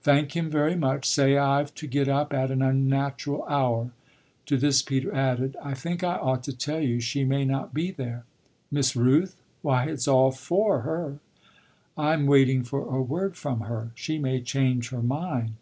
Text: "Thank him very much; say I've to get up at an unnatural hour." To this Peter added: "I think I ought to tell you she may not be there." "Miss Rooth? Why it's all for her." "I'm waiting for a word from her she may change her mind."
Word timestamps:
"Thank 0.00 0.34
him 0.34 0.48
very 0.48 0.74
much; 0.74 1.04
say 1.06 1.36
I've 1.36 1.74
to 1.74 1.86
get 1.86 2.08
up 2.08 2.32
at 2.32 2.50
an 2.50 2.62
unnatural 2.62 3.44
hour." 3.44 3.90
To 4.46 4.56
this 4.56 4.80
Peter 4.80 5.14
added: 5.14 5.54
"I 5.62 5.74
think 5.74 6.02
I 6.02 6.14
ought 6.16 6.42
to 6.44 6.56
tell 6.56 6.80
you 6.80 6.98
she 6.98 7.24
may 7.26 7.44
not 7.44 7.74
be 7.74 7.90
there." 7.90 8.24
"Miss 8.70 8.96
Rooth? 8.96 9.36
Why 9.60 9.84
it's 9.84 10.08
all 10.08 10.30
for 10.30 10.80
her." 10.80 11.18
"I'm 11.94 12.24
waiting 12.24 12.62
for 12.62 12.88
a 12.96 13.02
word 13.02 13.36
from 13.36 13.60
her 13.68 13.90
she 13.94 14.16
may 14.18 14.40
change 14.40 14.88
her 14.88 15.02
mind." 15.02 15.56